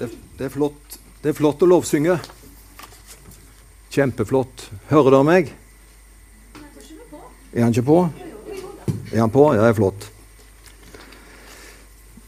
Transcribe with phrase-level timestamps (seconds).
[0.00, 0.06] Det,
[0.38, 0.94] det, er flott.
[1.20, 2.14] det er flott å lovsynge.
[3.92, 4.62] Kjempeflott.
[4.88, 5.50] Hører dere meg?
[7.52, 7.98] Er han ikke på?
[9.10, 9.44] Er han på?
[9.52, 10.08] Ja, det er flott.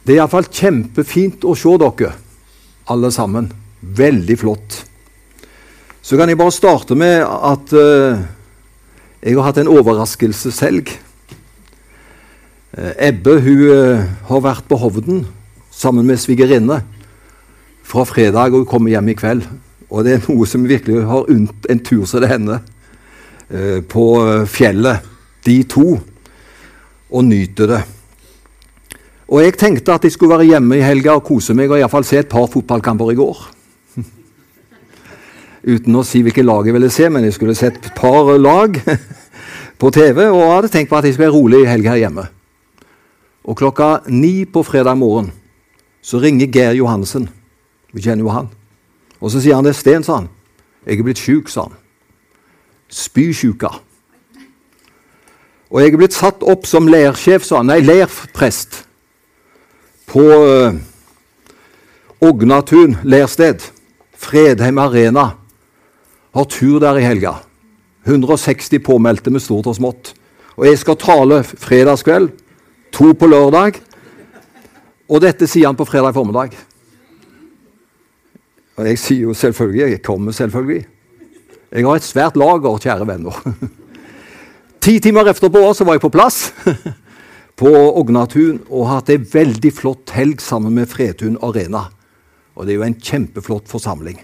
[0.04, 2.12] Det er iallfall kjempefint å se dere,
[2.92, 3.48] alle sammen.
[3.80, 4.82] Veldig flott.
[6.04, 8.20] Så kan jeg bare starte med at uh,
[9.24, 10.92] jeg har hatt en overraskelseshelg.
[12.76, 15.24] Uh, Ebbe hun uh, har vært på Hovden
[15.72, 16.82] sammen med svigerinne
[17.84, 19.46] fra fredag og kommer hjem i kveld.
[19.92, 22.62] Og det er noe som virkelig har unnt en tur som det hender
[23.50, 24.06] eh, på
[24.48, 25.04] fjellet,
[25.44, 25.98] de to,
[27.12, 27.82] og nyter det.
[29.32, 32.04] Og jeg tenkte at jeg skulle være hjemme i helga og kose meg og iallfall
[32.04, 33.38] se et par fotballkamper i går.
[35.72, 38.76] Uten å si hvilket lag jeg ville se, men jeg skulle sett et par lag
[39.80, 40.26] på TV.
[40.28, 42.26] Og hadde tenkt på at jeg skulle være rolig i helga her hjemme.
[43.48, 45.32] Og klokka ni på fredag morgen
[46.02, 47.28] så ringer Geir Johansen.
[47.92, 48.50] Vi kjenner jo han.
[49.20, 50.30] Og så sier han det er Sten, sa han.
[50.86, 51.76] Jeg er blitt sjuk, sa han.
[52.92, 53.70] Spysjuka.
[55.72, 57.70] Og jeg er blitt satt opp som leirsjef, sa han.
[57.70, 58.82] Nei, leirprest.
[60.10, 60.74] På uh,
[62.22, 63.62] Ognatun leirsted.
[64.22, 65.30] Fredheim Arena.
[66.32, 67.38] Har tur der i helga.
[68.04, 70.12] 160 påmeldte med stort og smått.
[70.58, 72.32] Og jeg skal tale fredagskveld.
[72.92, 73.78] To på lørdag.
[75.08, 76.56] Og dette sier han på fredag formiddag.
[78.78, 80.86] Og jeg sier jo selvfølgelig Jeg kommer selvfølgelig.
[81.72, 83.36] Jeg har et svært lager, kjære venner.
[84.82, 86.52] Ti timer etterpå så var jeg på plass
[87.60, 91.86] på Ognatun og hatt ei veldig flott helg sammen med Fredtun Arena.
[92.56, 94.18] Og det er jo en kjempeflott forsamling.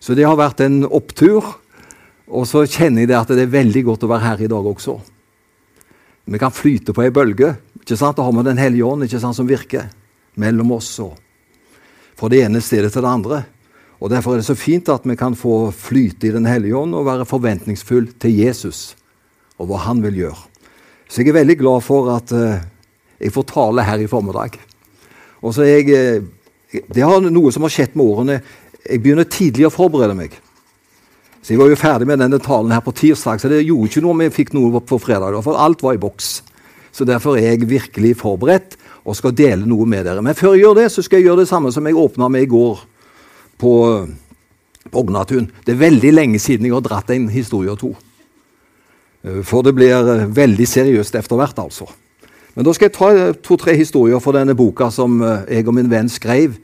[0.00, 1.44] Så det har vært en opptur.
[2.26, 4.66] Og så kjenner jeg det at det er veldig godt å være her i dag
[4.66, 4.96] også.
[6.26, 7.52] Vi kan flyte på ei bølge.
[7.78, 8.16] ikke sant?
[8.16, 9.86] Da har vi Den hellige ånd ikke sant, som virker
[10.34, 11.14] mellom oss og
[12.16, 13.44] fra det ene stedet til det andre.
[14.00, 16.94] Og Derfor er det så fint at vi kan få flyte i Den hellige ånd
[16.94, 18.96] og være forventningsfull til Jesus
[19.56, 20.40] og hva han vil gjøre.
[21.08, 22.58] Så jeg er veldig glad for at uh,
[23.16, 24.58] jeg får tale her i formiddag.
[25.40, 28.40] Og så er jeg, uh, Det har noe som har skjedd med årene.
[28.84, 30.34] Jeg begynner tidlig å forberede meg.
[31.40, 34.02] Så Jeg var jo ferdig med denne talen her på tirsdag, så det gjorde ikke
[34.02, 35.38] noe om jeg fikk noe på fredag.
[35.46, 36.42] For alt var i boks.
[36.92, 38.76] Så Derfor er jeg virkelig forberedt
[39.06, 40.20] og skal dele noe med dere.
[40.20, 42.44] Men før jeg gjør det, så skal jeg gjøre det samme som jeg åpna med
[42.44, 42.82] i går
[43.60, 43.72] på,
[44.96, 45.50] Ognatun.
[45.66, 47.92] Det er veldig lenge siden jeg har dratt en historie og to.
[49.26, 51.88] Eh, for det blir eh, veldig seriøst etter hvert, altså.
[52.56, 55.18] Men da skal jeg ta eh, to-tre historier for denne boka som
[55.48, 56.56] jeg og min venn skrev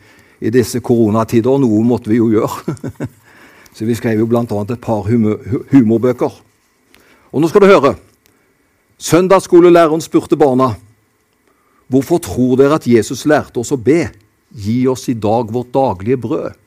[0.43, 1.59] i disse koronatider.
[1.61, 3.11] Noe måtte vi jo gjøre.
[3.77, 4.45] Så vi skrev jo bl.a.
[4.45, 6.41] et par humorbøker.
[7.33, 7.95] Og nå skal du høre.
[9.01, 10.75] Søndagsskolelæreren spurte barna
[11.93, 14.05] hvorfor tror dere at Jesus lærte oss å be.
[14.53, 16.62] Gi oss i dag vårt daglige brød.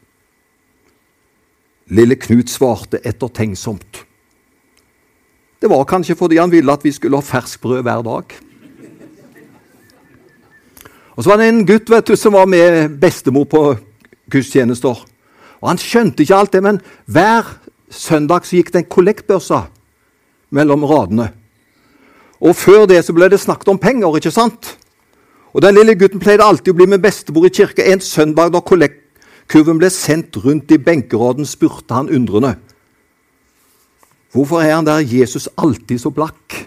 [1.87, 4.05] Lille Knut svarte ettertenksomt.
[5.61, 8.35] Det var kanskje fordi han ville at vi skulle ha ferskbrød hver dag.
[11.15, 13.75] Og Så var det en gutt vet du, som var med bestemor på
[14.31, 15.05] gudstjenester.
[15.61, 17.45] Og Han skjønte ikke alt det, men hver
[17.89, 19.61] søndag så gikk det en kollektbørse
[20.51, 21.29] mellom radene.
[22.41, 24.17] Og Før det så ble det snakket om penger.
[24.17, 24.77] ikke sant?
[25.53, 28.59] Og Den lille gutten pleide alltid å bli med bestemor i kirke en søndag da
[28.59, 29.04] kollekt
[29.47, 32.55] Kurven ble sendt rundt i benkeraden, spurte han undrende.
[34.33, 36.57] Hvorfor er han der Jesus alltid så blakk?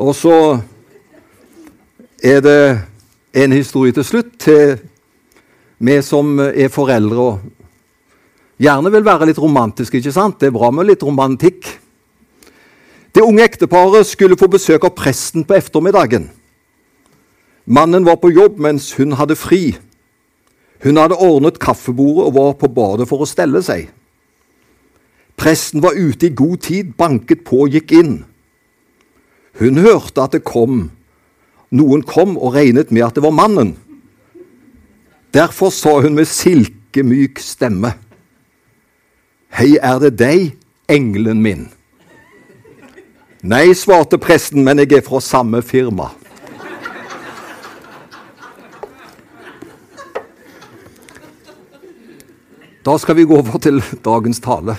[0.00, 0.60] Og så
[2.24, 2.60] er det
[3.36, 4.78] en historie til slutt til
[5.80, 7.44] vi som er foreldre og
[8.60, 10.00] gjerne vil være litt romantiske.
[10.00, 10.40] ikke sant?
[10.40, 11.68] Det er bra med litt romantikk.
[13.12, 16.30] Det unge ekteparet skulle få besøk av presten på ettermiddagen.
[17.70, 19.76] Mannen var på jobb mens hun hadde fri.
[20.82, 23.86] Hun hadde ordnet kaffebordet og var på badet for å stelle seg.
[25.38, 28.16] Presten var ute i god tid, banket på og gikk inn.
[29.60, 30.88] Hun hørte at det kom.
[31.70, 33.76] Noen kom og regnet med at det var mannen.
[35.30, 37.94] Derfor sa hun med silkemyk stemme.
[39.54, 40.56] Hei, er det deg,
[40.90, 41.68] engelen min?
[43.46, 46.10] Nei, svarte presten, men jeg er fra samme firma.
[52.84, 54.76] Da skal vi gå over til dagens tale.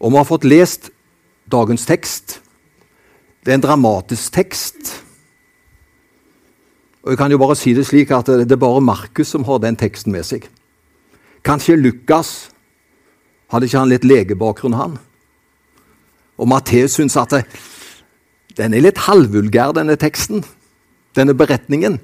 [0.00, 0.90] Og vi har fått lest
[1.50, 2.40] dagens tekst.
[3.44, 5.04] Det er en dramatisk tekst.
[7.04, 9.60] Og jeg kan jo bare si det slik at det er bare Markus som har
[9.62, 10.48] den teksten med seg.
[11.44, 12.50] Kanskje Lukas
[13.52, 14.94] Hadde ikke han litt legebakgrunn, han?
[16.40, 17.42] Og Matteus syns at det,
[18.58, 20.42] den er litt halvvulgær, denne teksten.
[21.14, 22.00] denne beretningen.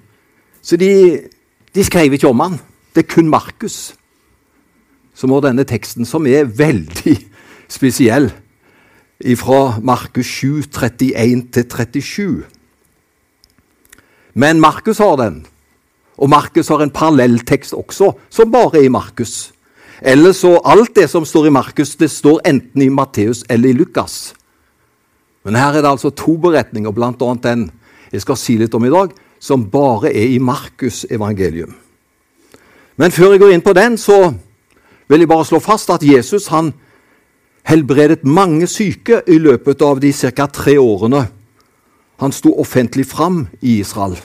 [0.62, 1.26] Så de,
[1.74, 2.60] de skrev ikke om han.
[2.94, 3.96] Det er kun Markus
[5.20, 7.18] som har denne teksten, som er veldig
[7.76, 8.30] spesiell.
[9.36, 12.46] Fra Markus 7, 31 37.
[14.32, 15.42] Men Markus har den.
[16.16, 19.52] Og Markus har en parallelltekst også, som bare er i Markus.
[20.00, 23.76] Eller så alt det som står i Markus, det står enten i Matteus eller i
[23.76, 24.32] Lukas.
[25.44, 27.34] Men her er det altså to beretninger, bl.a.
[27.44, 27.70] den
[28.12, 31.76] jeg skal si litt om i dag, som bare er i Markus' evangelium.
[32.96, 34.32] Men før jeg går inn på den, så
[35.10, 36.70] vil jeg bare slå fast at Jesus han
[37.66, 40.46] helbredet mange syke i løpet av de ca.
[40.46, 41.26] tre årene
[42.20, 44.18] han sto offentlig fram i Israel.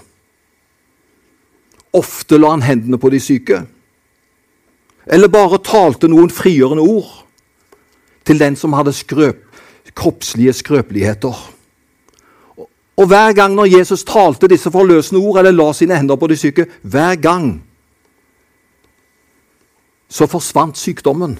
[1.96, 3.62] Ofte la han hendene på de syke,
[5.08, 7.22] eller bare talte noen frigjørende ord
[8.28, 9.46] til den som hadde skrøp,
[9.96, 11.38] kroppslige skrøpeligheter.
[12.96, 16.38] Og hver gang når Jesus talte disse forløsende ord eller la sine hender på de
[16.40, 17.64] syke, hver gang
[20.16, 21.36] så forsvant sykdommen.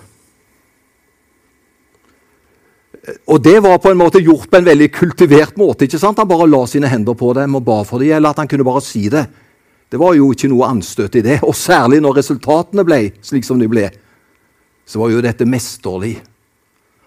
[3.30, 5.86] Og det var på en måte gjort på en veldig kultivert måte.
[5.86, 6.18] ikke sant?
[6.18, 8.66] Han bare la sine hender på dem og ba for dem, eller at han kunne
[8.66, 9.28] bare si det.
[9.92, 11.40] Det var jo ikke noe anstøt i det.
[11.50, 13.86] Og særlig når resultatene ble slik som de ble,
[14.86, 16.18] så var jo dette mesterlig.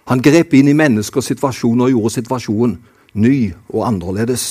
[0.09, 2.79] Han grep inn i menneskers situasjon og gjorde situasjonen
[3.19, 4.45] ny og annerledes.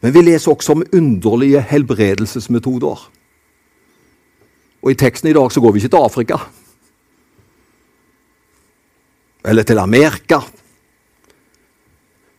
[0.00, 3.02] Men vi leser også om underlige helbredelsesmetoder.
[4.80, 6.38] Og i teksten i dag så går vi ikke til Afrika.
[9.44, 10.40] Eller til Amerika.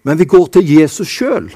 [0.04, 1.52] Men vi går til Jesus sjøl.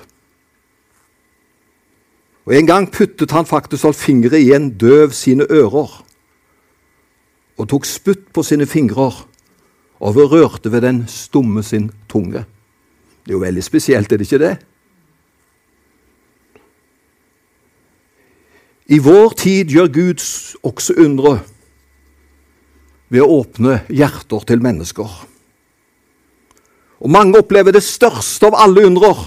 [2.45, 6.01] Og En gang puttet han faktisk alt fingre i en døv sine ører
[7.57, 9.07] og tok spytt på sine fingre
[9.99, 12.45] og rørte ved den stumme sin tunge.
[13.25, 14.57] Det er jo veldig spesielt, er det ikke det?
[18.85, 20.23] I vår tid gjør Gud
[20.65, 21.39] også undre
[23.09, 25.09] ved å åpne hjerter til mennesker.
[27.01, 29.23] Og mange opplever det største av alle undrer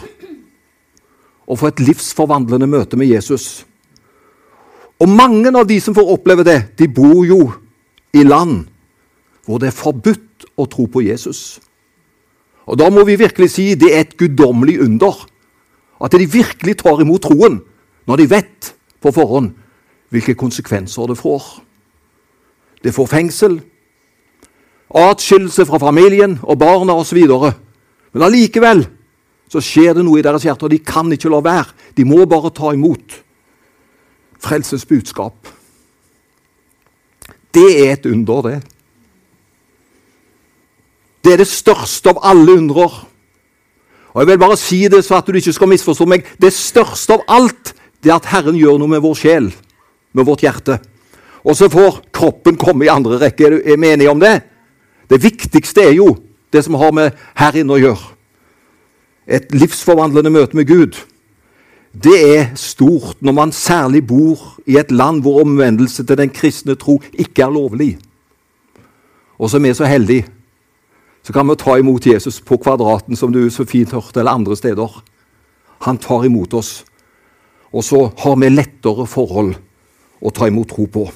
[1.49, 3.65] å få et livsforvandlende møte med Jesus.
[4.99, 7.41] Og mange av de som får oppleve det, de bor jo
[8.15, 8.67] i land
[9.47, 11.59] hvor det er forbudt å tro på Jesus.
[12.69, 15.15] Og Da må vi virkelig si det er et guddommelig under.
[16.05, 17.63] At de virkelig tar imot troen
[18.07, 19.53] når de vet på forhånd
[20.13, 21.45] hvilke konsekvenser det får.
[22.85, 23.59] Det får fengsel,
[24.95, 27.19] atskillelse fra familien og barna osv.
[28.13, 28.87] Men allikevel
[29.49, 30.71] så skjer det noe i deres hjerter.
[30.71, 31.73] De kan ikke la være.
[31.97, 33.19] De må bare ta imot
[34.41, 35.49] frelsens budskap.
[37.55, 38.59] Det er et under, det.
[41.25, 42.93] Det er det største av alle undrer.
[44.15, 46.29] Og Jeg vil bare si det så at du ikke skal misforstå meg.
[46.41, 49.51] Det største av alt det er at Herren gjør noe med vår sjel,
[50.15, 50.79] med vårt hjerte.
[51.45, 53.51] Og så får kroppen komme i andre rekke.
[53.59, 54.41] Er vi enige om det?
[55.11, 56.13] Det viktigste er jo
[56.53, 58.15] det som har med her inne å gjøre.
[59.29, 60.97] Et livsforvandlende møte med Gud.
[61.93, 66.77] Det er stort når man særlig bor i et land hvor omvendelse til den kristne
[66.77, 67.97] tro ikke er lovlig.
[69.39, 70.23] Og som er så heldig,
[71.23, 74.57] så kan vi ta imot Jesus på Kvadraten, som du så fint hørte, eller andre
[74.57, 75.03] steder.
[75.85, 76.85] Han tar imot oss.
[77.73, 79.55] Og så har vi lettere forhold
[80.21, 81.09] å ta imot tro på.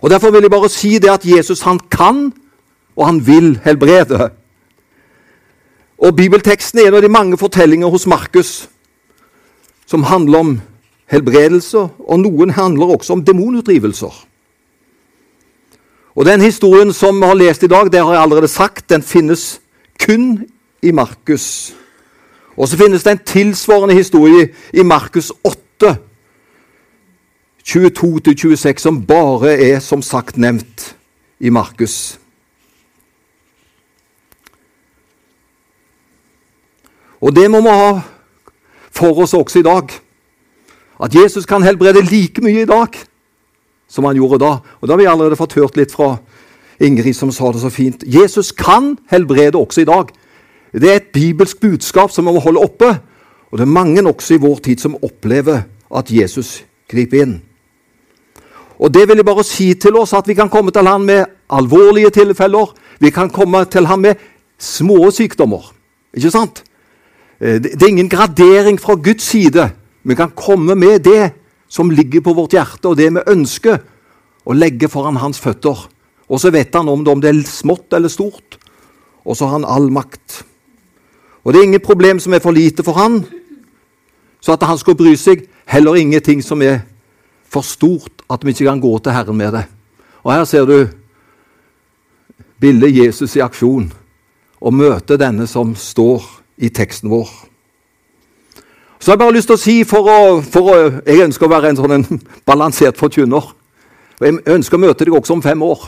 [0.00, 2.30] Og Derfor vil jeg bare si det at Jesus han kan,
[2.96, 4.30] og han vil helbrede.
[5.98, 8.68] Og Bibelteksten er en av de mange fortellinger hos Markus
[9.86, 10.50] som handler om
[11.10, 14.26] helbredelse, og noen handler også om demonutdrivelser.
[16.14, 19.02] Og Den historien som vi har lest i dag, det har jeg allerede sagt, den
[19.02, 19.60] finnes
[20.06, 20.46] kun
[20.82, 21.74] i Markus.
[22.60, 25.96] Og så finnes det en tilsvarende historie i Markus 8,
[27.64, 30.90] 22-26, som bare er som sagt nevnt
[31.40, 32.18] i Markus.
[37.20, 38.00] Og det må vi ha
[38.92, 39.88] for oss også i dag.
[41.00, 42.96] At Jesus kan helbrede like mye i dag
[43.88, 44.58] som han gjorde da.
[44.80, 46.18] Og Da har vi allerede fått hørt litt fra
[46.80, 48.04] Ingrid, som sa det så fint.
[48.06, 50.12] Jesus kan helbrede også i dag.
[50.72, 52.90] Det er et bibelsk budskap som vi må holde oppe.
[53.50, 57.40] Og det er mange også i vår tid som opplever at Jesus griper inn.
[58.80, 61.24] Og Det vil jeg bare si til oss, at vi kan komme til ham med
[61.50, 62.72] alvorlige tilfeller.
[63.00, 64.14] Vi kan komme til ham med
[64.58, 65.72] små sykdommer.
[66.14, 66.62] Ikke sant?
[67.40, 69.70] Eh, det er ingen gradering fra Guds side.
[70.02, 71.32] Vi kan komme med det
[71.68, 73.78] som ligger på vårt hjerte, og det vi ønsker
[74.46, 75.86] å legge foran hans føtter.
[76.30, 78.58] Og så vet han om det, om det er smått eller stort,
[79.24, 80.44] og så har han all makt.
[81.44, 83.24] Og det er ingen problem som er for lite for han,
[84.40, 85.46] så at han skal bry seg.
[85.70, 86.80] Heller ingenting som er
[87.50, 89.64] for stort at vi ikke kan gå til Herren med det.
[90.22, 90.88] Og her ser du
[92.60, 93.92] bildet Jesus i aksjon,
[94.60, 96.26] og møte denne som står
[96.60, 97.30] i teksten vår.
[99.00, 100.74] Så har jeg bare lyst til å si, for å, for å,
[101.06, 102.20] Jeg ønsker å være en sånn en
[102.50, 103.46] balansert forkynner.
[104.20, 105.86] Og Jeg ønsker å møte deg også om fem år.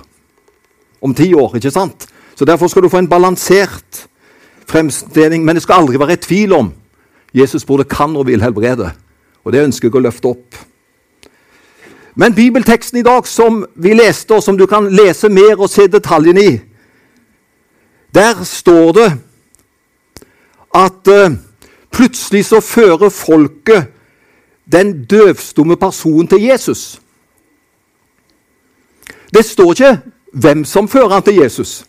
[1.05, 2.07] Om ti år, ikke sant?
[2.35, 4.07] Så Derfor skal du få en balansert
[4.73, 5.45] fremstilling.
[5.45, 6.73] Men det skal aldri være tvil om
[7.35, 8.91] Jesus både kan og vil helbrede.
[9.45, 10.59] Og det ønsker jeg å løfte opp.
[12.15, 15.87] Men bibelteksten i dag som vi leste, og som du kan lese mer og se
[15.89, 16.59] detaljene i,
[18.15, 19.09] der står det
[20.77, 21.33] at uh,
[21.93, 23.89] plutselig så fører folket
[24.73, 27.01] den døvstumme personen til Jesus.
[29.35, 29.99] Det står ikke
[30.33, 31.85] hvem som fører han til Jesus.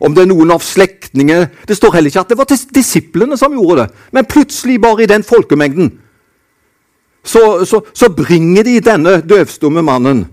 [0.00, 3.52] Om det er noen av slektningene Det står heller ikke at det var disiplene som
[3.54, 4.00] gjorde det.
[4.12, 5.92] Men plutselig, bare i den folkemengden,
[7.24, 10.26] så, så, så bringer de denne døvstumme mannen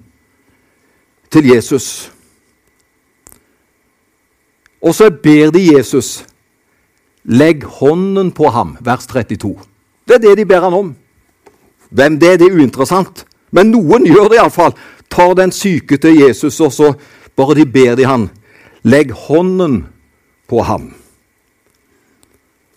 [1.31, 2.11] til Jesus.
[4.81, 6.25] Og så ber de Jesus
[7.23, 9.53] legg hånden på ham, vers 32.
[10.07, 10.95] Det er det de ber han om.
[11.91, 13.25] Hvem det er, det er uinteressant.
[13.51, 14.73] Men noen gjør det iallfall.
[15.11, 16.93] Tar den syke til Jesus, og så
[17.35, 18.29] bare de ber de han.
[18.83, 19.87] Legg hånden
[20.49, 20.93] på ham.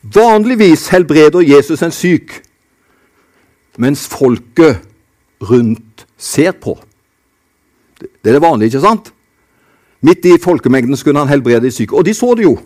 [0.02, 2.42] Vanligvis helbreder Jesus en syk
[3.80, 4.84] mens folket
[5.42, 6.76] rundt ser på.
[7.98, 9.10] Det er det vanlige, ikke sant?
[10.04, 11.96] Midt i folkemengden skulle han helbrede de syke.
[11.96, 12.58] Og de så det jo.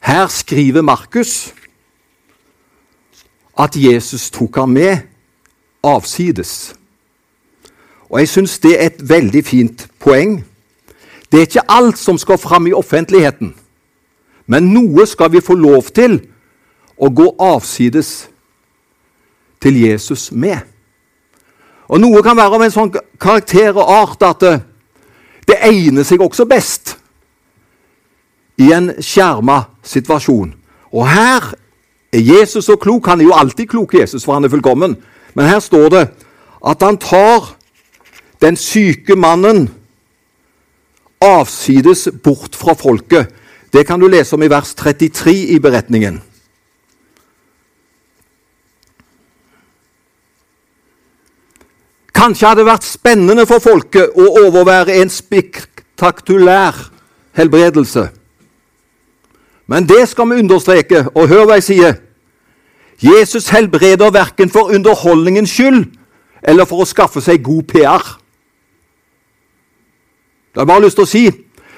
[0.00, 1.54] Her skriver Markus
[3.58, 4.98] at Jesus tok ham med
[5.82, 6.76] avsides.
[8.08, 10.44] Og jeg syns det er et veldig fint poeng.
[11.32, 13.54] Det er ikke alt som skal fram i offentligheten,
[14.46, 16.20] men noe skal vi få lov til
[16.96, 18.28] å gå avsides
[19.60, 20.62] til Jesus med.
[21.86, 22.92] Og Noe kan være av en sånn
[23.22, 24.54] karakter og art at det,
[25.46, 26.96] det egner seg også best
[28.58, 30.50] i en skjerma situasjon.
[30.90, 31.52] Og her
[32.14, 33.06] er Jesus så klok.
[33.10, 34.96] Han er jo alltid klok, Jesus, for han er fullkommen.
[35.36, 36.04] Men her står det
[36.66, 37.52] at han tar
[38.42, 39.68] den syke mannen
[41.22, 43.32] avsides bort fra folket.
[43.72, 46.20] Det kan du lese om i vers 33 i beretningen.
[52.16, 56.78] Kanskje hadde det vært spennende for folket å overvære en spektakulær
[57.36, 58.06] helbredelse.
[59.66, 61.96] Men det skal vi understreke, og hør hva jeg sier.
[63.02, 65.82] Jesus helbreder verken for underholdningens skyld
[66.46, 68.06] eller for å skaffe seg god PR.
[70.56, 71.24] Det har jeg bare lyst til å si.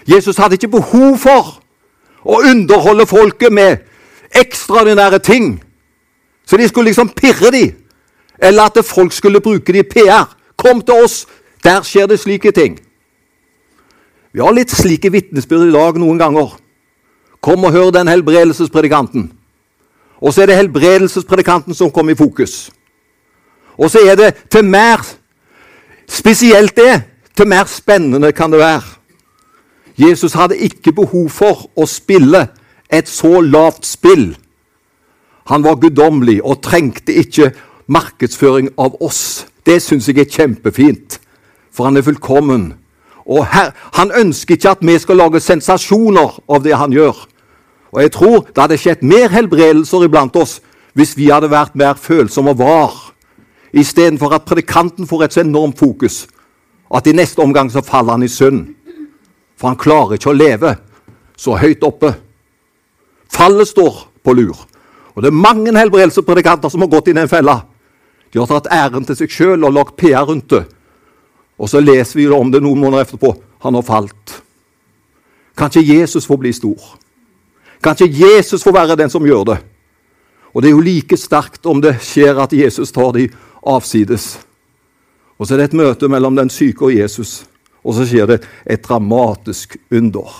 [0.06, 1.48] Jesus hadde ikke behov for
[2.22, 3.80] å underholde folket med
[4.38, 5.56] ekstraordinære ting,
[6.46, 7.72] så de skulle liksom pirre dem
[8.38, 10.30] eller at folk skulle bruke dem i PR.
[10.56, 11.26] Kom til oss,
[11.64, 12.78] der skjer det slike ting.
[14.30, 16.54] Vi har litt slike vitnesbyrd i dag noen ganger.
[17.42, 19.32] Kom og hør den helbredelsespredikanten.
[20.22, 22.70] Og så er det helbredelsespredikanten som kommer i fokus.
[23.74, 25.02] Og så er det til mer
[26.08, 27.02] Spesielt det.
[27.38, 28.82] Til mer spennende kan det være.
[29.98, 32.48] Jesus hadde ikke behov for å spille
[32.90, 34.32] et så lavt spill.
[35.46, 37.52] Han var guddommelig og trengte ikke
[37.86, 39.46] markedsføring av oss.
[39.62, 41.20] Det syns jeg er kjempefint,
[41.70, 42.72] for han er fullkommen.
[43.26, 47.28] Og her, Han ønsker ikke at vi skal lage sensasjoner av det han gjør.
[47.92, 50.60] Og jeg tror det hadde skjedd mer helbredelser iblant oss
[50.92, 53.14] hvis vi hadde vært mer følsomme og var,
[53.72, 56.26] istedenfor at predikanten får et så enormt fokus
[56.94, 58.66] at i neste omgang så faller han i synd.
[59.58, 60.74] For han klarer ikke å leve
[61.38, 62.12] så høyt oppe.
[63.30, 64.56] Fallet står på lur.
[65.14, 67.60] Og det er mange helbredelsespredikanter som har gått i den fella.
[68.32, 70.64] De har tatt æren til seg sjøl og lagt PR rundt det.
[71.58, 73.32] Og så leser vi om det noen måneder etterpå.
[73.64, 74.38] Han har falt.
[75.58, 76.78] Kan ikke Jesus få bli stor?
[77.82, 79.58] Kan ikke Jesus få være den som gjør det?
[80.54, 83.26] Og det er jo like sterkt om det skjer at Jesus tar de
[83.66, 84.38] avsides.
[85.38, 87.44] Og så er det et møte mellom den syke og Jesus,
[87.84, 90.32] og så skjer det et dramatisk under.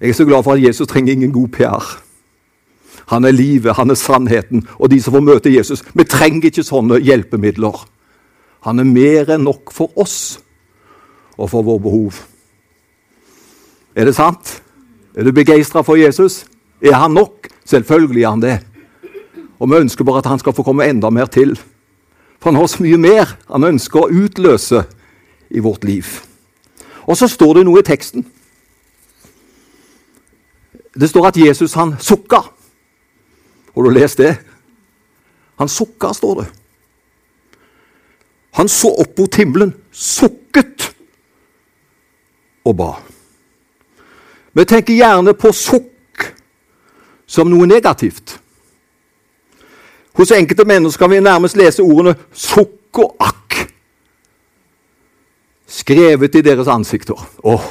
[0.00, 1.86] Jeg er så glad for at Jesus trenger ingen god PR.
[3.08, 4.66] Han er livet, han er sannheten.
[4.78, 7.80] Og de som får møte Jesus Vi trenger ikke sånne hjelpemidler.
[8.68, 10.38] Han er mer enn nok for oss
[11.38, 12.18] og for vår behov.
[13.96, 14.58] Er det sant?
[15.14, 16.44] Er du begeistra for Jesus?
[16.82, 17.48] Er han nok?
[17.64, 18.56] Selvfølgelig er han det.
[19.58, 21.56] Og vi ønsker bare at han skal få komme enda mer til.
[22.38, 24.84] For han har så mye mer han ønsker å utløse
[25.50, 26.06] i vårt liv.
[27.08, 28.26] Og så står det noe i teksten
[30.98, 32.40] Det står at Jesus han sukka.
[33.74, 34.32] Har du lest det?
[35.58, 36.46] Han sukka, står det.
[38.58, 40.88] Han så opp mot himmelen, sukket
[42.66, 42.88] og ba.
[44.52, 46.26] Vi tenker gjerne på sukk
[47.30, 48.38] som noe negativt.
[50.18, 53.68] Hos enkelte mennesker kan vi nærmest lese ordene 'sukk og akk'
[55.66, 57.28] skrevet i deres ansikter.
[57.44, 57.62] Åh,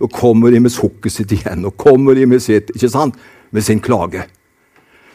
[0.00, 3.14] Nå kommer de med sukket sitt igjen, Nå kommer de med, sitt, ikke sant?
[3.50, 4.22] med sin klage.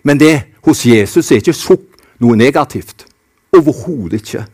[0.04, 3.06] Men det hos Jesus er ikke sukk noe negativt.
[3.58, 4.46] Overhodet ikke.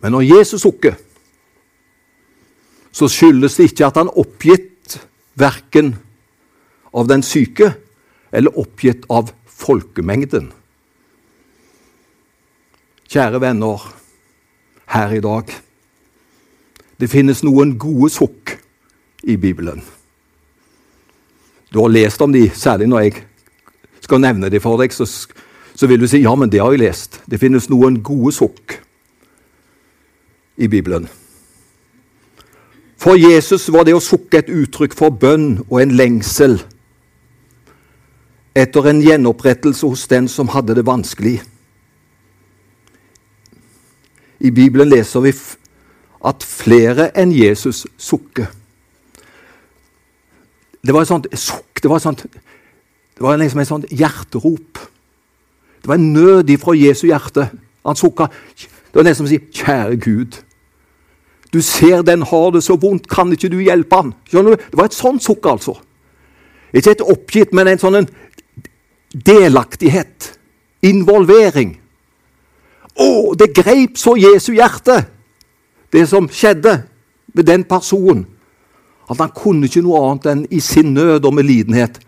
[0.00, 0.94] Men når Jesus sukker,
[2.92, 4.98] så skyldes det ikke at han oppgitt
[5.40, 5.94] verken
[6.92, 7.72] av den syke
[8.32, 10.50] eller oppgitt av folkemengden.
[13.12, 13.88] Kjære venner
[14.92, 15.48] her i dag.
[17.00, 18.54] Det finnes noen gode sukk
[19.24, 19.82] i Bibelen.
[21.72, 23.24] Du har lest om de, særlig når jeg
[24.04, 26.84] skal nevne de for deg, så, så vil du si ja, men det har jeg
[26.84, 27.20] lest.
[27.24, 28.76] Det finnes noen gode sukk
[30.60, 31.08] i Bibelen.
[33.02, 36.60] For Jesus var det å sukke et uttrykk for bønn og en lengsel
[38.54, 41.40] etter en gjenopprettelse hos den som hadde det vanskelig.
[44.38, 45.32] I Bibelen leser vi
[46.30, 48.46] at flere enn Jesus sukker.
[50.82, 54.78] Det var et sånt sukk, det var, sånt, det var liksom et sånt hjerterop.
[55.82, 57.48] Det var en nød ifra Jesu hjerte.
[57.82, 58.28] Han sukka.
[58.62, 60.42] Det var nesten som å si 'Kjære Gud'.
[61.52, 64.12] Du ser den har det så vondt, kan ikke du hjelpe han?
[64.30, 64.68] Skjønner du?
[64.70, 65.76] Det var et sånt sukk, altså.
[66.72, 68.06] Ikke et oppgitt, men en sånn
[69.12, 70.32] delaktighet.
[70.88, 71.74] Involvering.
[72.96, 75.02] Å, det greip så Jesu hjerte,
[75.92, 76.78] det som skjedde
[77.36, 78.24] med den personen,
[79.10, 81.98] at han kunne ikke noe annet enn i sin nød og med lidenhet.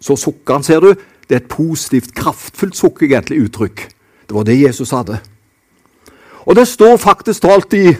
[0.00, 0.94] Så sukka han, ser du.
[1.28, 3.84] Det er et positivt, kraftfullt sukk, egentlig, uttrykk.
[4.28, 5.18] Det var det Jesus hadde.
[6.44, 7.94] Og det står faktisk talt i,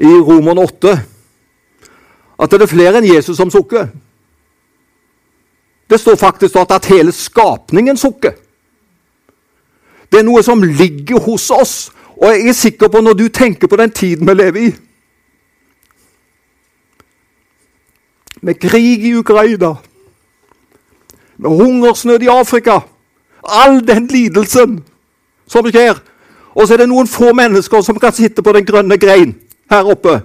[0.00, 0.98] i Roman 8
[2.40, 3.90] at det er flere enn Jesus som sukker.
[5.90, 8.32] Det står faktisk at hele skapningen sukker.
[10.10, 11.74] Det er noe som ligger hos oss.
[12.16, 14.70] Og jeg er sikker på, når du tenker på den tiden vi lever i
[18.42, 19.74] Med krig i Ukraina,
[21.36, 22.78] med hungersnød i Afrika
[23.44, 24.84] All den lidelsen
[25.46, 26.00] som skjer.
[26.54, 29.34] Og så er det noen få mennesker som kan sitte på den grønne grein
[29.70, 30.20] her oppe.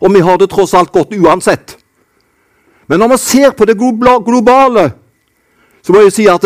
[0.00, 1.76] Og vi har det tross alt godt uansett.
[2.88, 4.92] Men når man ser på det globale,
[5.82, 6.44] så må jeg si at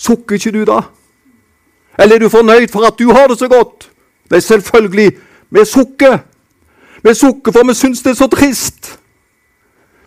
[0.00, 0.80] Sukker ikke du da?
[1.98, 3.90] Eller er du fornøyd for at du har det så godt?
[4.30, 5.12] Er selvfølgelig
[5.50, 6.18] vi sukker.
[7.02, 8.98] Vi sukker for vi syns det er så trist.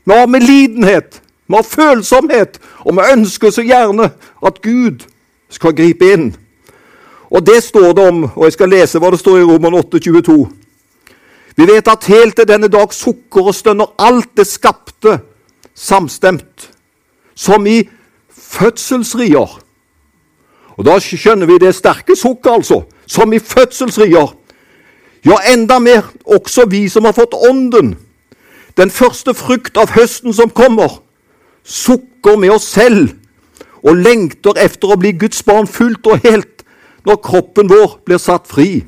[0.06, 4.10] Vi har medlidenhet, vi har følsomhet, og vi ønsker så gjerne
[4.45, 5.06] at Gud
[5.49, 6.36] skal gripe inn.
[7.30, 9.99] Og det står det om, og jeg skal lese hva det står i Roman 8,
[9.99, 10.49] 22.
[11.55, 15.19] Vi vet at helt til denne dag sukker og stønner alt det skapte
[15.75, 16.69] samstemt,
[17.35, 17.83] som i
[18.29, 19.59] fødselsrier.
[20.77, 22.83] Og Da skjønner vi det sterke sukket, altså.
[23.05, 24.33] Som i fødselsrier.
[25.25, 27.97] Ja, enda mer også vi som har fått Ånden.
[28.77, 31.01] Den første frukt av høsten som kommer.
[31.63, 33.13] Sukker med oss selv
[33.83, 36.63] og lengter efter å bli Guds barn fullt og helt
[37.05, 38.83] når kroppen vår blir satt fri.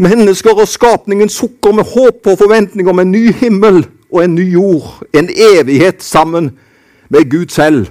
[0.00, 4.46] Mennesker og skapningen sukker med håp og forventning om en ny himmel og en ny
[4.52, 6.50] jord, en evighet sammen
[7.08, 7.86] med Gud selv.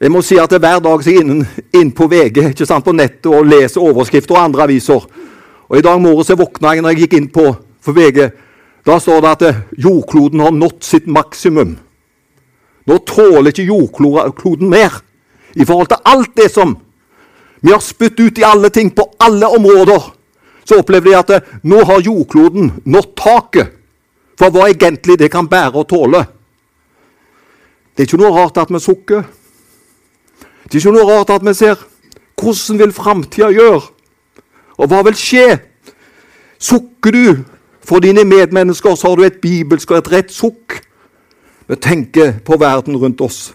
[0.00, 2.66] Jeg må si at det er Hver dag er jeg inn, inn på VG ikke
[2.68, 5.06] sant, på nettet og leser overskrifter og andre aviser.
[5.68, 7.46] Og I dag morges våkna jeg når jeg gikk inn på
[7.86, 8.28] VG.
[8.86, 11.74] Da står det at jordkloden har nådd sitt maksimum.
[12.86, 15.00] Nå tåler ikke jordkloden mer
[15.56, 16.76] i forhold til alt det som
[17.64, 20.12] vi har spytt ut i alle ting på alle områder.
[20.66, 23.74] Så opplever de at nå har jordkloden nådd taket
[24.36, 26.24] for hva egentlig det kan bære og tåle.
[27.96, 29.22] Det er ikke noe rart at vi sukker.
[30.66, 31.84] Det er ikke noe rart at vi ser
[32.36, 33.80] hvordan vil framtida gjøre,
[34.76, 35.46] og hva vil skje?
[36.60, 37.44] Sukker du
[37.80, 40.82] for dine medmennesker, så har du et bibelsk og et rett sukk.
[41.66, 43.54] Vi tenker på verden rundt oss.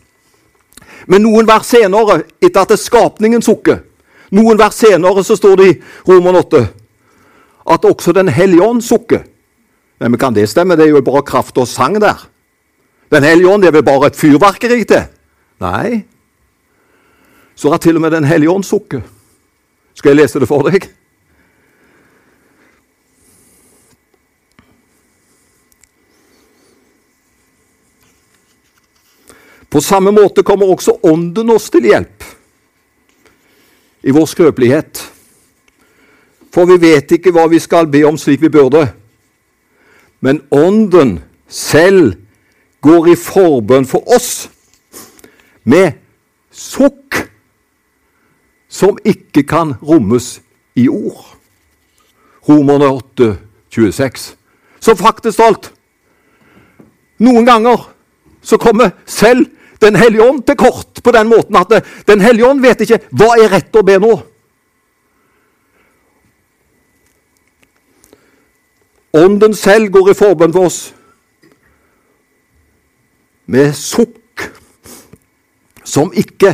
[1.06, 3.84] Men noen vers senere, etter at skapningen sukker,
[4.32, 5.78] noen vers senere så står det i
[6.10, 6.66] Roman 8
[7.70, 9.24] at også Den hellige ånd sukker.
[10.00, 10.76] Men kan det stemme?
[10.76, 12.28] Det er jo bare kraft og sang der.
[13.12, 15.04] Den hellige ånd er vel bare et fyrverkeri til?
[15.62, 16.06] Nei.
[17.56, 19.02] Så har til og med Den hellige ånd sukker.
[19.94, 20.88] Skal jeg lese det for deg?
[29.72, 32.26] På samme måte kommer også Ånden oss til hjelp
[34.02, 35.00] i vår skrøpelighet.
[36.52, 38.86] For vi vet ikke hva vi skal be om slik vi burde.
[40.22, 42.16] Men Ånden selv
[42.82, 44.50] går i forbønn for oss
[45.64, 45.98] med
[46.52, 47.22] sukk
[48.72, 50.40] som ikke kan rommes
[50.76, 51.38] i ord.
[52.48, 53.36] Romerne 8,
[53.70, 54.36] 26.
[54.80, 55.72] Så faktisk alt.
[57.22, 57.90] Noen ganger
[58.42, 59.46] så kommer selv
[59.82, 61.72] Den hellige ånd til kort på den måten at
[62.06, 64.12] Den hellige ånd vet ikke hva er rett å be nå.
[69.14, 70.82] Ånden selv går i forbønn for oss
[73.52, 74.46] med sukk
[75.84, 76.54] som ikke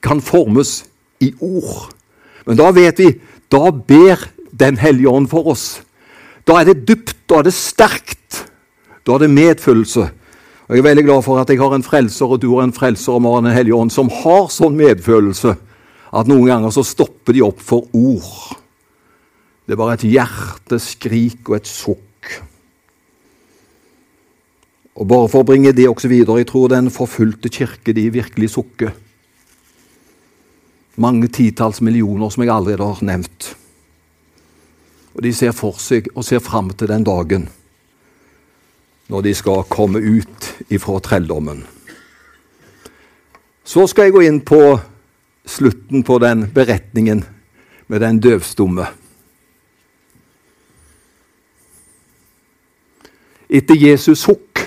[0.00, 0.84] kan formes
[1.20, 1.90] i ord.
[2.48, 3.12] Men da vet vi
[3.52, 4.28] da ber
[4.60, 5.80] Den hellige ånd for oss.
[6.44, 8.42] Da er det dypt, da er det sterkt.
[9.06, 10.02] Da er det medfølelse.
[10.68, 12.72] Og Jeg er veldig glad for at jeg har en frelser, og du har en
[12.72, 15.54] frelser og har Den hellige ånd, som har sånn medfølelse
[16.12, 18.59] at noen ganger så stopper de opp for ord.
[19.70, 22.32] Det bare et hjerteskrik og et sukk.
[24.98, 28.50] Og Bare for å bringe det også videre Jeg tror den forfulgte kirke de virkelig
[28.56, 28.90] sukker
[31.00, 33.54] mange titalls millioner, som jeg allerede har nevnt.
[35.16, 37.48] Og de ser for seg og ser fram til den dagen
[39.10, 41.64] når de skal komme ut ifra trelldommen.
[43.66, 44.60] Så skal jeg gå inn på
[45.50, 47.24] slutten på den beretningen
[47.90, 48.86] med den døvstumme.
[53.50, 54.62] Etter Jesus sukk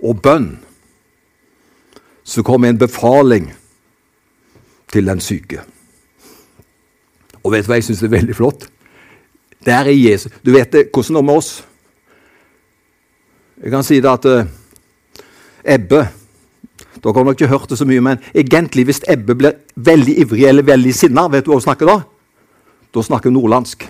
[0.00, 0.54] og bønn
[2.24, 3.50] så kom en befaling
[4.92, 5.60] til den syke.
[7.42, 8.68] Og vet du hva jeg syns er veldig flott?
[9.60, 10.32] Det er i Jesus.
[10.44, 11.50] Du vet det, hvordan det er med oss.
[13.60, 14.48] Jeg kan si det at uh,
[15.64, 16.06] Ebbe
[17.00, 20.44] Dere har nok ikke hørt det så mye, men egentlig hvis Ebbe blir veldig ivrig
[20.44, 21.94] eller veldig sinna, vet du hva hun snakker da?
[22.92, 23.86] Da snakker hun nordlandsk.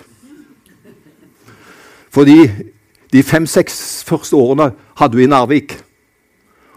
[2.11, 2.49] Fordi
[3.11, 5.75] de fem-seks første årene hadde hun i Narvik.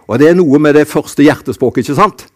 [0.08, 2.26] Og det er noe med det første hjertespråket, ikke sant?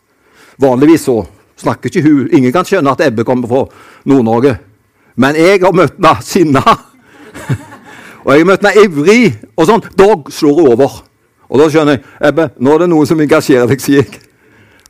[0.58, 1.20] Vanligvis så
[1.58, 3.64] snakker ikke hun Ingen kan skjønne at Ebbe kommer fra
[4.08, 4.56] Nord-Norge.
[5.18, 6.62] Men jeg har møtt henne sinna.
[8.24, 9.22] og jeg har møtt henne ivrig.
[9.56, 9.84] Og sånn.
[9.98, 11.00] Da slår hun over.
[11.48, 14.22] Og da skjønner jeg Ebbe, nå er det noen som engasjerer deg, sier jeg.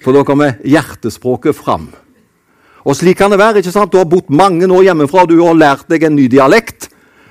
[0.02, 1.88] For da kommer hjertespråket fram.
[2.84, 3.60] Og slik kan det være.
[3.60, 3.92] ikke sant?
[3.92, 6.87] Du har bodd mange år hjemmefra, du har lært deg en ny dialekt.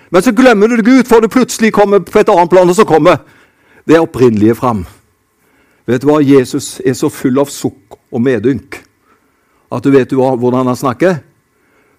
[0.10, 2.76] Men så glemmer du det, Gud, for det plutselig kommer på et annet plan, og
[2.76, 3.18] så kommer
[3.88, 4.86] det opprinnelige fram.
[5.88, 6.20] Vet du hva?
[6.24, 8.82] Jesus er så full av sukk og medynk
[9.72, 11.20] at du vet du hvordan han snakker?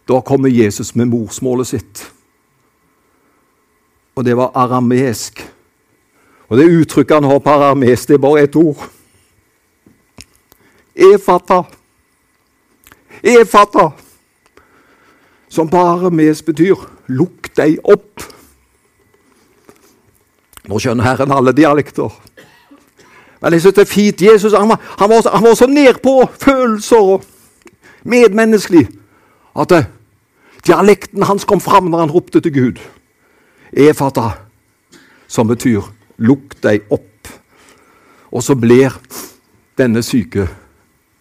[0.08, 2.04] Da kommer Jesus med morsmålet sitt.
[4.16, 5.42] Og det var aramesk.
[6.48, 8.80] Og det uttrykket han har på aramesk, det er bare ett ord.
[10.96, 11.62] Efata.
[13.22, 13.90] Efata.
[15.48, 16.76] Som bare mes betyr
[17.08, 18.28] 'lukk deg opp'.
[20.68, 22.12] Nå skjønner Herren alle dialekter.
[23.40, 24.22] Men jeg synes det er fint.
[24.22, 27.24] Jesus han var, han var, han var så nedpå følelser og
[28.04, 28.88] medmenneskelig
[29.58, 29.86] at det,
[30.66, 32.78] dialekten hans kom fram når han ropte til Gud.
[33.72, 34.30] Efata,
[35.26, 35.80] som betyr
[36.18, 37.32] 'lukk deg opp'.
[38.30, 38.92] Og så blir
[39.78, 40.48] denne syke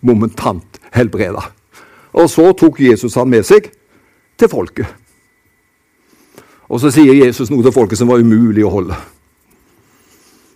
[0.01, 1.41] momentant helbreda.
[2.13, 3.71] Og så tok Jesus han med seg
[4.39, 4.88] til folket.
[6.67, 8.95] Og så sier Jesus noe til folket som var umulig å holde.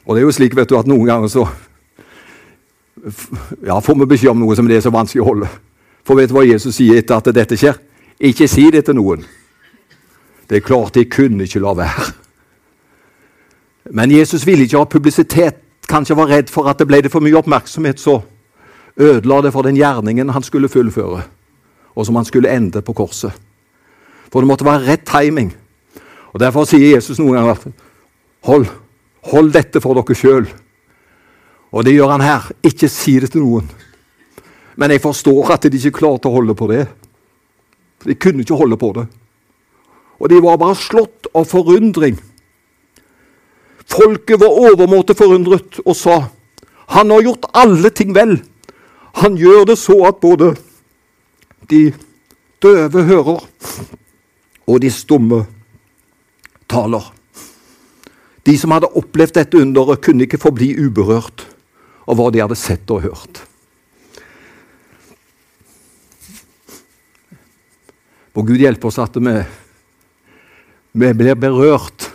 [0.06, 1.46] Og det er jo slik vet du, at noen ganger så
[3.63, 5.52] ja, får vi beskjed om noe som det er så vanskelig å holde.
[6.06, 7.78] For vet du hva Jesus sier etter at dette skjer?
[8.22, 9.24] Ikke si det til noen.
[10.50, 12.10] Det er klart de kunne ikke la være.
[13.96, 15.62] Men Jesus ville ikke ha publisitet.
[15.89, 18.20] Kanskje var redd for at det ble det for mye oppmerksomhet, så
[19.00, 21.24] ødela det for den gjerningen han skulle fullføre,
[21.96, 23.34] og som han skulle ende på korset.
[24.32, 25.52] For det måtte være rett timing.
[26.32, 27.74] Og Derfor sier Jesus noen ganger
[28.48, 28.70] hold
[29.30, 30.48] Hold dette for dere sjøl.
[31.70, 32.48] Og det gjør han her.
[32.65, 33.67] Ikke si det til noen.
[34.82, 36.88] Men jeg forstår at de ikke klarte å holde på det.
[38.02, 39.06] For De kunne ikke holde på det.
[40.17, 42.17] Og de var bare slått av forundring.
[43.91, 46.17] Folket var overmåte forundret og sa
[46.91, 48.36] han har gjort alle ting vel.
[49.22, 50.54] Han gjør det så at både
[51.72, 51.94] de
[52.63, 53.46] døve hører,
[54.67, 55.43] og de stumme
[56.69, 57.06] taler.
[58.45, 61.45] De som hadde opplevd dette underet, kunne ikke forbli uberørt
[62.10, 63.43] av hva de hadde sett og hørt.
[68.32, 69.36] Må Gud hjelpe oss at vi,
[70.95, 72.08] vi blir berørt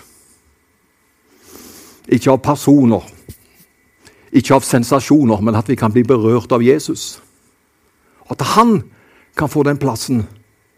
[2.06, 3.02] Ikke av personer,
[4.30, 7.16] ikke av sensasjoner, men at vi kan bli berørt av Jesus.
[8.30, 8.76] At han
[9.34, 10.22] kan få den plassen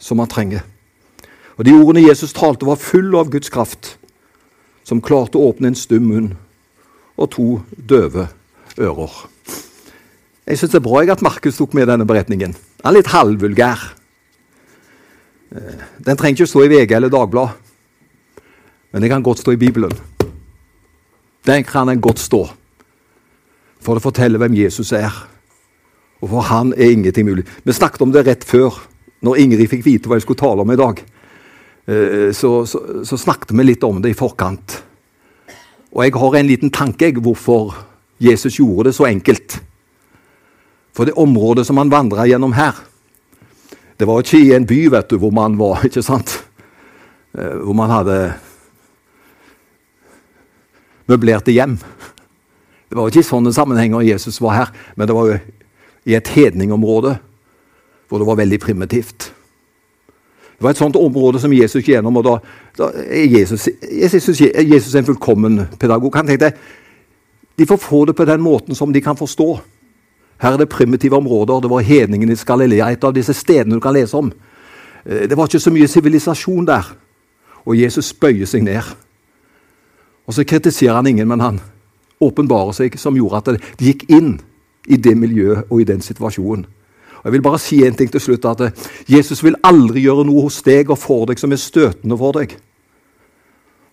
[0.00, 0.64] som han trenger.
[1.58, 3.96] Og De ordene Jesus talte, var fulle av Guds kraft,
[4.86, 6.28] som klarte å åpne en stum munn
[7.18, 8.28] og to døve
[8.78, 9.16] ører.
[10.48, 12.54] Jeg syns det er bra jeg at Markus tok med denne beretningen.
[12.54, 13.82] Den er litt halvvulgær.
[15.50, 17.58] Eh, den trenger ikke stå i VG eller Dagbladet,
[18.92, 19.92] men den kan godt stå i Bibelen.
[21.44, 22.46] Den kan den godt stå,
[23.82, 25.12] for det forteller hvem Jesus er.
[26.22, 27.44] Og for han er ingenting mulig.
[27.64, 28.78] Vi snakket om det rett før,
[29.22, 31.02] når Ingrid fikk vite hva jeg skulle tale om i dag.
[31.88, 34.82] Eh, så, så, så snakket vi litt om det i forkant.
[35.96, 37.72] Og jeg har en liten tanke hvorfor
[38.20, 39.56] Jesus gjorde det så enkelt.
[40.92, 42.76] For det området som han vandra gjennom her,
[43.96, 46.36] det var ikke i en by vet du, hvor man var, ikke sant?
[47.32, 48.18] Eh, hvor man hadde
[51.08, 51.78] møblerte hjem.
[52.88, 55.40] Det var ikke i sånne sammenhenger Jesus var her, men det var jo
[56.08, 57.16] i et hedningområde
[58.08, 59.32] hvor det var veldig primitivt.
[60.58, 62.32] Det var et sånt område som Jesus gjennom, og da,
[62.78, 66.16] da er Jesus, Jesus, Jesus er en fullkommen pedagog.
[66.18, 66.50] Han tenkte
[67.58, 69.60] de får få det på den måten som de kan forstå.
[70.38, 71.60] Her er det primitive områder.
[71.60, 74.32] Det var hedningen i Galilea, et av disse stedene du kan lese om.
[75.04, 76.90] Eh, det var ikke så mye sivilisasjon der.
[77.66, 78.82] Og Jesus bøyer seg ned.
[80.26, 81.60] Og Så kritiserer han ingen, men han
[82.20, 84.40] åpenbarer seg, som gjorde at det gikk inn
[84.88, 86.66] i det miljøet og i den situasjonen.
[87.18, 90.26] Og Jeg vil bare si en ting til slutt, at eh, Jesus vil aldri gjøre
[90.28, 92.54] noe hos deg og for deg som er støtende for deg.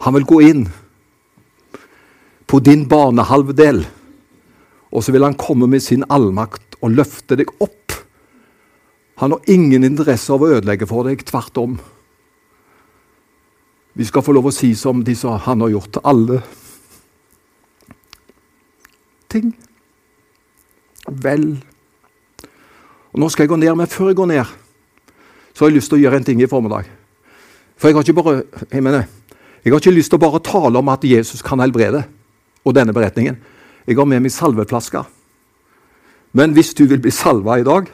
[0.05, 0.65] Han vil gå inn
[2.45, 3.81] på din barnehalvdel,
[4.93, 7.95] og så vil han komme med sin allmakt og løfte deg opp.
[9.23, 11.77] Han har ingen interesse av å ødelegge for deg, tvert om.
[13.95, 16.41] Vi skal få lov å si som de sa han har gjort til alle
[19.31, 19.53] ting.
[21.07, 21.47] Vel.
[23.15, 24.55] Og Nå skal jeg gå ned, men før jeg går ned,
[25.55, 26.89] så har jeg lyst til å gjøre en ting i formiddag.
[27.79, 28.33] For jeg har ikke bare
[28.67, 29.05] jeg, mener,
[29.63, 32.03] jeg har ikke lyst til å bare tale om at Jesus kan helbrede,
[32.65, 33.37] og denne beretningen.
[33.87, 35.05] Jeg har med meg salveflasker.
[36.35, 37.87] Men hvis du vil bli salva i dag,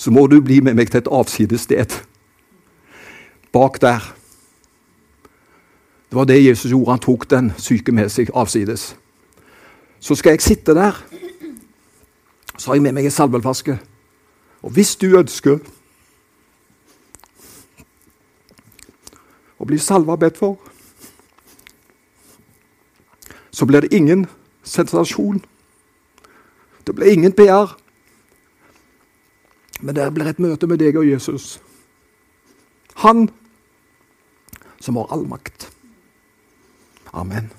[0.00, 1.98] så må du bli med meg til et avsides sted.
[3.52, 4.14] Bak der
[6.08, 6.90] det var det Jesus gjorde.
[6.90, 8.94] Han tok den syke med seg avsides.
[10.00, 10.96] Så skal jeg sitte der.
[12.56, 13.76] Så har jeg med meg en salveflaske.
[14.62, 15.58] Og hvis du ønsker
[19.58, 20.58] å bli salva bedt for,
[23.50, 24.26] så blir det ingen
[24.62, 25.42] sensasjon.
[26.86, 27.74] Det blir ingen PR.
[29.80, 31.58] Men det blir et møte med deg og Jesus.
[33.02, 33.28] Han
[34.80, 35.70] som har all makt.
[37.12, 37.50] Amen.